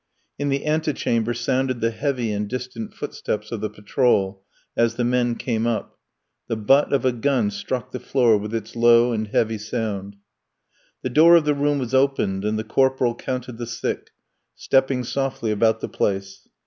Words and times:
In 0.39 0.49
the 0.49 0.65
ante 0.65 0.93
chamber 0.93 1.31
sounded 1.35 1.79
the 1.79 1.91
heavy 1.91 2.31
and 2.31 2.47
distant 2.49 2.95
footsteps 2.95 3.51
of 3.51 3.61
the 3.61 3.69
patrol 3.69 4.41
as 4.75 4.95
the 4.95 5.03
men 5.03 5.35
came 5.35 5.67
up. 5.67 5.99
The 6.47 6.55
butt 6.55 6.91
of 6.91 7.05
a 7.05 7.11
gun 7.11 7.51
struck 7.51 7.91
the 7.91 7.99
floor 7.99 8.35
with 8.39 8.51
its 8.51 8.75
low 8.75 9.11
and 9.11 9.27
heavy 9.27 9.59
sound. 9.59 10.15
The 11.03 11.09
door 11.11 11.35
of 11.35 11.45
the 11.45 11.53
room 11.53 11.77
was 11.77 11.93
opened, 11.93 12.43
and 12.45 12.57
the 12.57 12.63
corporal 12.63 13.13
counted 13.13 13.59
the 13.59 13.67
sick, 13.67 14.09
stepping 14.55 15.03
softly 15.03 15.51
about 15.51 15.81
the 15.81 15.87
place. 15.89 16.47